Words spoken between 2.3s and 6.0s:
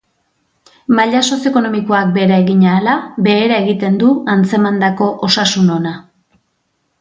egin ahala, behera egiten du antzemandako osasun ona.